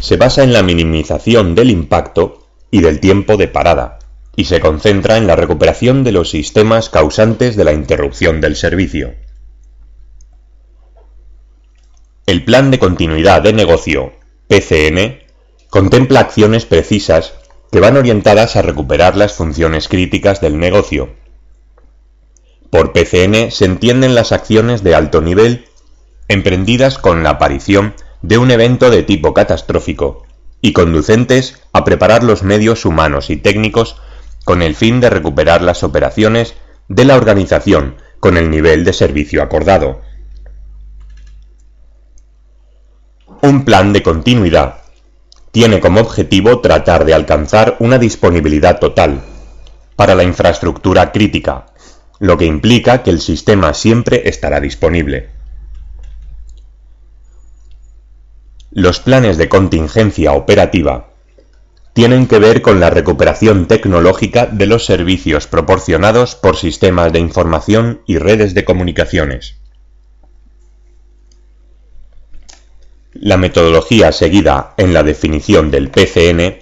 se 0.00 0.16
basa 0.16 0.44
en 0.44 0.52
la 0.52 0.62
minimización 0.62 1.54
del 1.54 1.70
impacto 1.70 2.46
y 2.70 2.82
del 2.82 3.00
tiempo 3.00 3.36
de 3.36 3.48
parada, 3.48 3.98
y 4.36 4.44
se 4.44 4.60
concentra 4.60 5.16
en 5.16 5.26
la 5.26 5.34
recuperación 5.34 6.04
de 6.04 6.12
los 6.12 6.30
sistemas 6.30 6.90
causantes 6.90 7.56
de 7.56 7.64
la 7.64 7.72
interrupción 7.72 8.40
del 8.40 8.54
servicio. 8.54 9.14
El 12.26 12.42
plan 12.42 12.70
de 12.70 12.78
continuidad 12.78 13.42
de 13.42 13.52
negocio, 13.52 14.14
PCN, 14.48 15.18
contempla 15.68 16.20
acciones 16.20 16.64
precisas 16.64 17.34
que 17.70 17.80
van 17.80 17.98
orientadas 17.98 18.56
a 18.56 18.62
recuperar 18.62 19.14
las 19.14 19.34
funciones 19.34 19.88
críticas 19.88 20.40
del 20.40 20.58
negocio. 20.58 21.10
Por 22.70 22.92
PCN 22.92 23.50
se 23.50 23.66
entienden 23.66 24.14
las 24.14 24.32
acciones 24.32 24.82
de 24.82 24.94
alto 24.94 25.20
nivel 25.20 25.66
emprendidas 26.28 26.96
con 26.96 27.22
la 27.22 27.30
aparición 27.30 27.94
de 28.22 28.38
un 28.38 28.50
evento 28.50 28.88
de 28.88 29.02
tipo 29.02 29.34
catastrófico 29.34 30.24
y 30.62 30.72
conducentes 30.72 31.60
a 31.74 31.84
preparar 31.84 32.24
los 32.24 32.42
medios 32.42 32.86
humanos 32.86 33.28
y 33.28 33.36
técnicos 33.36 33.96
con 34.44 34.62
el 34.62 34.74
fin 34.74 35.00
de 35.00 35.10
recuperar 35.10 35.60
las 35.60 35.82
operaciones 35.82 36.54
de 36.88 37.04
la 37.04 37.16
organización 37.16 37.96
con 38.18 38.38
el 38.38 38.50
nivel 38.50 38.82
de 38.84 38.94
servicio 38.94 39.42
acordado. 39.42 40.00
Un 43.42 43.64
plan 43.64 43.92
de 43.92 44.02
continuidad 44.02 44.76
tiene 45.50 45.80
como 45.80 46.00
objetivo 46.00 46.60
tratar 46.60 47.04
de 47.04 47.14
alcanzar 47.14 47.76
una 47.78 47.98
disponibilidad 47.98 48.78
total 48.78 49.20
para 49.96 50.14
la 50.14 50.24
infraestructura 50.24 51.12
crítica, 51.12 51.66
lo 52.18 52.36
que 52.36 52.46
implica 52.46 53.02
que 53.02 53.10
el 53.10 53.20
sistema 53.20 53.74
siempre 53.74 54.28
estará 54.28 54.60
disponible. 54.60 55.30
Los 58.70 58.98
planes 58.98 59.36
de 59.36 59.48
contingencia 59.48 60.32
operativa 60.32 61.10
tienen 61.92 62.26
que 62.26 62.40
ver 62.40 62.60
con 62.60 62.80
la 62.80 62.90
recuperación 62.90 63.68
tecnológica 63.68 64.46
de 64.46 64.66
los 64.66 64.84
servicios 64.84 65.46
proporcionados 65.46 66.34
por 66.34 66.56
sistemas 66.56 67.12
de 67.12 67.20
información 67.20 68.00
y 68.06 68.18
redes 68.18 68.52
de 68.54 68.64
comunicaciones. 68.64 69.63
La 73.14 73.36
metodología 73.36 74.10
seguida 74.10 74.74
en 74.76 74.92
la 74.92 75.04
definición 75.04 75.70
del 75.70 75.88
PCN 75.88 76.58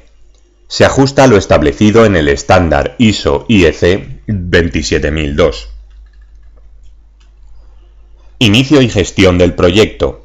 se 0.68 0.84
ajusta 0.84 1.24
a 1.24 1.26
lo 1.26 1.38
establecido 1.38 2.04
en 2.04 2.14
el 2.14 2.28
estándar 2.28 2.94
ISO-IEC 2.98 4.22
27002. 4.26 5.70
Inicio 8.38 8.82
y 8.82 8.90
gestión 8.90 9.38
del 9.38 9.54
proyecto. 9.54 10.22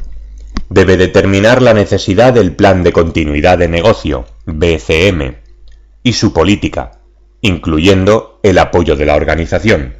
Debe 0.69 0.97
determinar 0.97 1.61
la 1.61 1.73
necesidad 1.73 2.33
del 2.33 2.53
plan 2.53 2.83
de 2.83 2.91
continuidad 2.91 3.57
de 3.57 3.69
negocio, 3.69 4.25
BCM, 4.45 5.37
y 6.03 6.13
su 6.13 6.33
política, 6.33 6.99
incluyendo 7.39 8.41
el 8.43 8.57
apoyo 8.57 8.97
de 8.97 9.05
la 9.05 9.15
organización. 9.15 9.95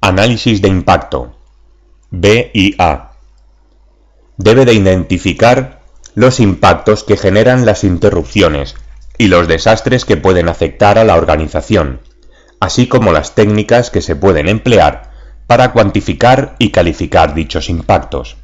Análisis 0.00 0.62
de 0.62 0.68
impacto, 0.68 1.36
BIA 2.10 3.13
debe 4.36 4.64
de 4.64 4.74
identificar 4.74 5.80
los 6.14 6.40
impactos 6.40 7.04
que 7.04 7.16
generan 7.16 7.66
las 7.66 7.84
interrupciones 7.84 8.76
y 9.18 9.28
los 9.28 9.48
desastres 9.48 10.04
que 10.04 10.16
pueden 10.16 10.48
afectar 10.48 10.98
a 10.98 11.04
la 11.04 11.16
organización, 11.16 12.00
así 12.60 12.86
como 12.86 13.12
las 13.12 13.34
técnicas 13.34 13.90
que 13.90 14.00
se 14.00 14.16
pueden 14.16 14.48
emplear 14.48 15.10
para 15.46 15.72
cuantificar 15.72 16.56
y 16.58 16.70
calificar 16.70 17.34
dichos 17.34 17.68
impactos. 17.68 18.36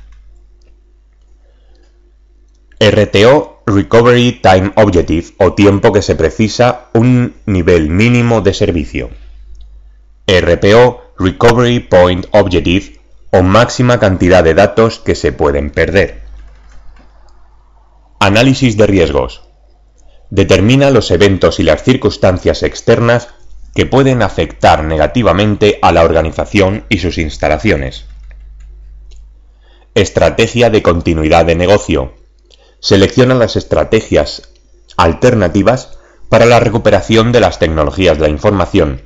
RTO 2.81 3.63
Recovery 3.67 4.41
Time 4.43 4.73
Objective 4.77 5.27
o 5.39 5.53
tiempo 5.53 5.93
que 5.93 6.03
se 6.03 6.17
precisa 6.17 6.89
un 6.95 7.35
nivel 7.47 7.91
mínimo 7.91 8.41
de 8.41 8.55
servicio. 8.55 9.11
RPO 10.27 11.13
Recovery 11.19 11.81
Point 11.81 12.27
Objective 12.31 13.00
o 13.31 13.43
máxima 13.43 14.01
cantidad 14.01 14.43
de 14.43 14.55
datos 14.55 14.99
que 14.99 15.15
se 15.15 15.33
pueden 15.33 15.71
perder. 15.71 16.23
Análisis 18.19 18.77
de 18.77 18.87
riesgos. 18.87 19.43
Determina 20.31 20.91
los 20.91 21.11
eventos 21.11 21.59
y 21.61 21.63
las 21.63 21.83
circunstancias 21.83 22.63
externas 22.63 23.29
que 23.75 23.87
pueden 23.87 24.23
afectar 24.23 24.85
negativamente 24.85 25.79
a 25.83 25.93
la 25.93 26.03
organización 26.03 26.85
y 26.89 26.99
sus 26.99 27.19
instalaciones. 27.19 28.07
Estrategia 29.95 30.71
de 30.71 30.83
continuidad 30.83 31.47
de 31.47 31.55
negocio, 31.55 32.15
selecciona 32.81 33.35
las 33.35 33.57
estrategias 33.57 34.51
alternativas 34.97 35.99
para 36.29 36.47
la 36.47 36.61
recuperación 36.61 37.33
de 37.33 37.41
las 37.41 37.59
tecnologías 37.59 38.19
de 38.19 38.23
la 38.23 38.29
información 38.29 39.03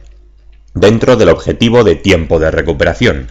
dentro 0.75 1.17
del 1.17 1.29
objetivo 1.29 1.85
de 1.85 1.95
tiempo 1.95 2.39
de 2.39 2.51
recuperación. 2.51 3.29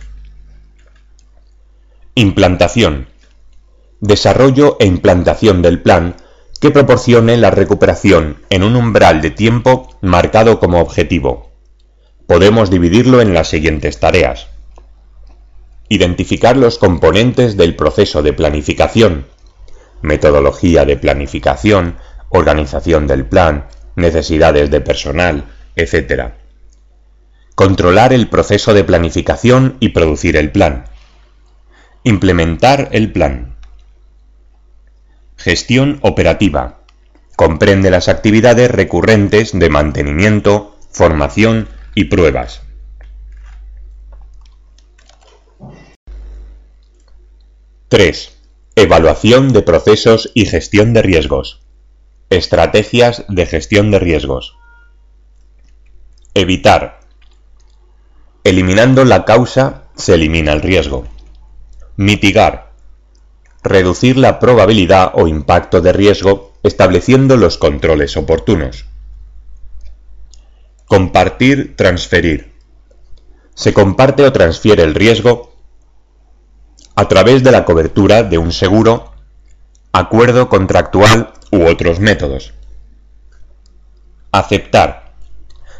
Implantación. 2.16 3.08
Desarrollo 4.00 4.78
e 4.80 4.86
implantación 4.86 5.64
del 5.64 5.82
plan 5.82 6.16
que 6.62 6.70
proporcione 6.70 7.38
la 7.38 7.50
recuperación 7.50 8.38
en 8.52 8.62
un 8.62 8.76
umbral 8.76 9.20
de 9.22 9.32
tiempo 9.32 9.98
marcado 10.00 10.60
como 10.60 10.80
objetivo. 10.80 11.50
Podemos 12.28 12.70
dividirlo 12.70 13.20
en 13.20 13.34
las 13.34 13.48
siguientes 13.48 14.00
tareas. 14.00 14.46
Identificar 15.90 16.56
los 16.56 16.78
componentes 16.78 17.58
del 17.58 17.76
proceso 17.76 18.22
de 18.22 18.34
planificación, 18.34 19.26
metodología 20.04 20.86
de 20.86 20.98
planificación, 20.98 21.98
organización 22.30 23.08
del 23.08 23.26
plan, 23.26 23.66
necesidades 23.96 24.70
de 24.70 24.82
personal, 24.82 25.46
etc. 25.76 26.34
Controlar 27.56 28.14
el 28.14 28.30
proceso 28.30 28.76
de 28.76 28.84
planificación 28.84 29.78
y 29.80 29.90
producir 29.90 30.38
el 30.38 30.52
plan. 30.52 30.93
Implementar 32.06 32.90
el 32.92 33.14
plan. 33.14 33.56
Gestión 35.38 36.00
operativa. 36.02 36.82
Comprende 37.38 37.92
las 37.92 38.10
actividades 38.10 38.70
recurrentes 38.70 39.58
de 39.58 39.70
mantenimiento, 39.70 40.78
formación 40.92 41.70
y 41.96 42.06
pruebas. 42.06 42.62
¡3! 47.88 48.32
Evaluación 48.76 49.54
de 49.54 49.62
procesos 49.62 50.30
y 50.34 50.46
gestión 50.46 50.94
de 50.94 51.04
riesgos. 51.04 51.62
Estrategias 52.30 53.24
de 53.30 53.46
gestión 53.46 53.92
de 53.92 54.00
riesgos. 54.00 54.58
Evitar. 56.34 57.00
Eliminando 58.44 59.06
la 59.06 59.24
causa 59.24 59.84
se 59.96 60.16
elimina 60.16 60.52
el 60.52 60.62
riesgo. 60.62 61.13
Mitigar. 61.96 62.72
Reducir 63.62 64.18
la 64.18 64.40
probabilidad 64.40 65.12
o 65.14 65.28
impacto 65.28 65.80
de 65.80 65.94
riesgo 65.94 66.52
estableciendo 66.64 67.38
los 67.38 67.60
controles 67.60 68.18
oportunos. 68.18 68.86
Compartir, 70.88 71.76
transferir. 71.76 72.52
Se 73.54 73.74
comparte 73.74 74.24
o 74.24 74.32
transfiere 74.32 74.82
el 74.82 74.96
riesgo 74.96 75.54
a 76.96 77.08
través 77.08 77.44
de 77.44 77.52
la 77.52 77.64
cobertura 77.64 78.24
de 78.24 78.40
un 78.40 78.52
seguro, 78.52 79.14
acuerdo 79.92 80.50
contractual 80.50 81.34
u 81.52 81.68
otros 81.68 82.00
métodos. 82.00 82.56
Aceptar. 84.32 85.14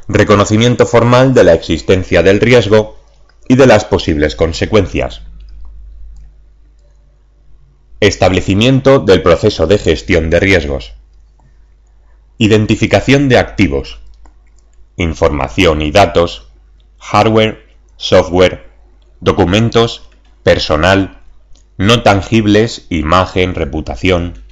Reconocimiento 0.08 0.86
formal 0.86 1.34
de 1.34 1.44
la 1.44 1.54
existencia 1.54 2.22
del 2.22 2.40
riesgo 2.40 3.00
y 3.48 3.56
de 3.56 3.66
las 3.66 3.84
posibles 3.84 4.36
consecuencias. 4.36 5.24
Establecimiento 8.04 9.00
del 9.00 9.22
proceso 9.22 9.66
de 9.66 9.78
gestión 9.78 10.30
de 10.30 10.42
riesgos. 10.42 10.92
Identificación 12.38 13.30
de 13.30 13.38
activos. 13.38 14.02
Información 14.98 15.82
y 15.82 15.90
datos. 15.90 16.50
Hardware, 17.00 17.66
software, 17.96 18.70
documentos, 19.22 20.10
personal, 20.44 21.22
no 21.78 22.04
tangibles, 22.04 22.88
imagen, 22.90 23.56
reputación, 23.56 24.44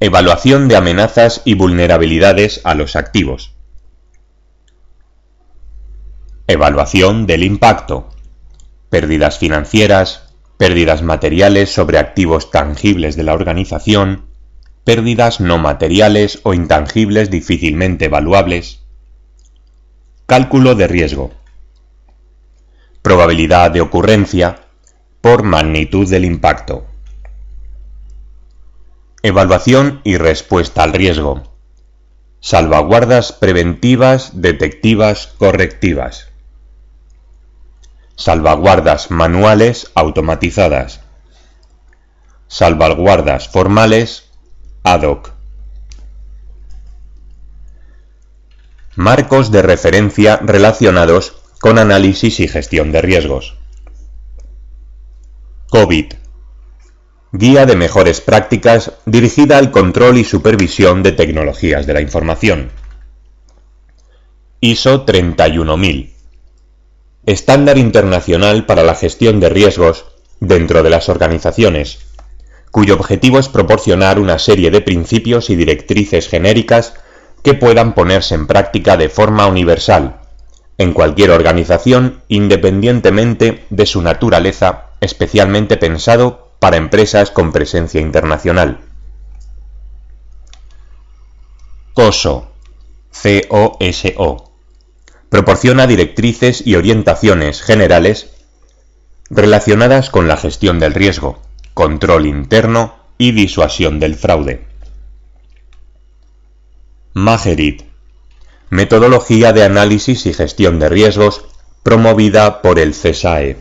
Evaluación 0.00 0.68
de 0.68 0.76
amenazas 0.76 1.40
y 1.46 1.54
vulnerabilidades 1.54 2.60
a 2.64 2.74
los 2.74 2.94
activos. 2.94 3.54
Evaluación 6.46 7.26
del 7.26 7.42
impacto. 7.42 8.10
Pérdidas 8.90 9.38
financieras, 9.38 10.29
pérdidas 10.60 11.00
materiales 11.00 11.72
sobre 11.72 11.96
activos 11.96 12.50
tangibles 12.50 13.16
de 13.16 13.22
la 13.22 13.32
organización, 13.32 14.26
pérdidas 14.84 15.40
no 15.40 15.56
materiales 15.56 16.40
o 16.42 16.52
intangibles 16.52 17.30
difícilmente 17.30 18.04
evaluables. 18.04 18.82
Cálculo 20.26 20.74
de 20.74 20.86
riesgo. 20.86 21.30
Probabilidad 23.00 23.70
de 23.70 23.80
ocurrencia 23.80 24.66
por 25.22 25.44
magnitud 25.44 26.06
del 26.06 26.26
impacto. 26.26 26.84
Evaluación 29.22 30.02
y 30.04 30.18
respuesta 30.18 30.82
al 30.82 30.92
riesgo. 30.92 31.42
Salvaguardas 32.40 33.32
preventivas, 33.32 34.42
detectivas, 34.42 35.28
correctivas. 35.38 36.29
Salvaguardas 38.20 39.10
manuales 39.10 39.90
automatizadas. 39.94 41.00
Salvaguardas 42.48 43.48
formales 43.48 44.30
ad 44.82 45.04
hoc. 45.04 45.32
Marcos 48.94 49.50
de 49.50 49.62
referencia 49.62 50.36
relacionados 50.36 51.34
con 51.62 51.78
análisis 51.78 52.40
y 52.40 52.48
gestión 52.48 52.92
de 52.92 53.00
riesgos. 53.00 53.56
COVID 55.70 56.12
Guía 57.32 57.64
de 57.64 57.76
mejores 57.76 58.20
prácticas 58.20 58.92
dirigida 59.06 59.56
al 59.56 59.70
control 59.70 60.18
y 60.18 60.24
supervisión 60.24 61.02
de 61.02 61.12
tecnologías 61.12 61.86
de 61.86 61.94
la 61.94 62.02
información. 62.02 62.70
ISO 64.60 65.06
31000. 65.06 66.09
Estándar 67.30 67.78
internacional 67.78 68.66
para 68.66 68.82
la 68.82 68.96
gestión 68.96 69.38
de 69.38 69.48
riesgos 69.48 70.04
dentro 70.40 70.82
de 70.82 70.90
las 70.90 71.08
organizaciones, 71.08 72.00
cuyo 72.72 72.94
objetivo 72.94 73.38
es 73.38 73.48
proporcionar 73.48 74.18
una 74.18 74.40
serie 74.40 74.72
de 74.72 74.80
principios 74.80 75.48
y 75.48 75.54
directrices 75.54 76.28
genéricas 76.28 76.94
que 77.44 77.54
puedan 77.54 77.94
ponerse 77.94 78.34
en 78.34 78.48
práctica 78.48 78.96
de 78.96 79.08
forma 79.08 79.46
universal, 79.46 80.22
en 80.76 80.92
cualquier 80.92 81.30
organización 81.30 82.20
independientemente 82.26 83.64
de 83.70 83.86
su 83.86 84.02
naturaleza, 84.02 84.86
especialmente 85.00 85.76
pensado 85.76 86.50
para 86.58 86.78
empresas 86.78 87.30
con 87.30 87.52
presencia 87.52 88.00
internacional. 88.00 88.80
COSO, 91.94 92.50
COSO, 93.48 94.49
proporciona 95.30 95.86
directrices 95.86 96.66
y 96.66 96.74
orientaciones 96.74 97.62
generales 97.62 98.30
relacionadas 99.30 100.10
con 100.10 100.28
la 100.28 100.36
gestión 100.36 100.78
del 100.78 100.92
riesgo, 100.92 101.40
control 101.72 102.26
interno 102.26 102.96
y 103.16 103.32
disuasión 103.32 103.98
del 104.00 104.16
fraude. 104.16 104.66
Magerit, 107.14 107.84
metodología 108.68 109.52
de 109.52 109.64
análisis 109.64 110.26
y 110.26 110.34
gestión 110.34 110.78
de 110.78 110.90
riesgos 110.90 111.46
promovida 111.82 112.60
por 112.60 112.78
el 112.78 112.92
CESAE 112.92 113.56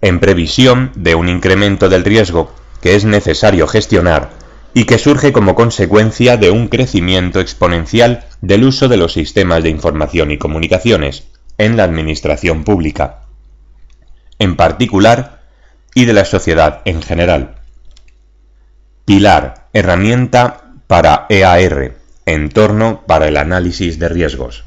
en 0.00 0.20
previsión 0.20 0.92
de 0.94 1.14
un 1.14 1.28
incremento 1.28 1.88
del 1.88 2.04
riesgo 2.04 2.50
que 2.80 2.94
es 2.94 3.04
necesario 3.04 3.66
gestionar 3.66 4.30
y 4.76 4.84
que 4.84 4.98
surge 4.98 5.32
como 5.32 5.54
consecuencia 5.54 6.36
de 6.36 6.50
un 6.50 6.68
crecimiento 6.68 7.40
exponencial 7.40 8.26
del 8.42 8.64
uso 8.64 8.88
de 8.88 8.98
los 8.98 9.14
sistemas 9.14 9.62
de 9.62 9.70
información 9.70 10.30
y 10.32 10.36
comunicaciones 10.36 11.22
en 11.56 11.78
la 11.78 11.84
administración 11.84 12.62
pública, 12.62 13.22
en 14.38 14.54
particular, 14.54 15.40
y 15.94 16.04
de 16.04 16.12
la 16.12 16.26
sociedad 16.26 16.82
en 16.84 17.00
general. 17.00 17.54
Pilar, 19.06 19.68
herramienta 19.72 20.64
para 20.86 21.24
EAR, 21.30 21.94
entorno 22.26 23.02
para 23.06 23.28
el 23.28 23.38
análisis 23.38 23.98
de 23.98 24.10
riesgos. 24.10 24.65